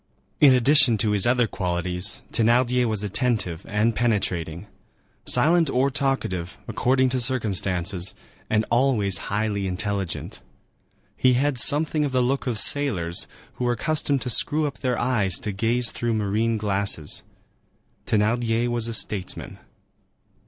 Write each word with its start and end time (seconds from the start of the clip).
In 0.39 0.55
addition 0.55 0.97
to 0.97 1.11
his 1.11 1.27
other 1.27 1.45
qualities, 1.45 2.23
Thénardier 2.31 2.85
was 2.85 3.03
attentive 3.03 3.67
and 3.69 3.95
penetrating, 3.95 4.65
silent 5.27 5.69
or 5.69 5.91
talkative, 5.91 6.57
according 6.67 7.09
to 7.09 7.19
circumstances, 7.19 8.15
and 8.49 8.65
always 8.71 9.19
highly 9.29 9.67
intelligent. 9.67 10.41
He 11.15 11.33
had 11.33 11.59
something 11.59 12.03
of 12.03 12.13
the 12.13 12.23
look 12.23 12.47
of 12.47 12.57
sailors, 12.57 13.27
who 13.57 13.67
are 13.67 13.73
accustomed 13.73 14.23
to 14.23 14.31
screw 14.31 14.65
up 14.65 14.79
their 14.79 14.97
eyes 14.97 15.37
to 15.41 15.51
gaze 15.51 15.91
through 15.91 16.15
marine 16.15 16.57
glasses. 16.57 17.21
Thénardier 18.07 18.69
was 18.69 18.87
a 18.87 18.95
statesman. 18.95 19.59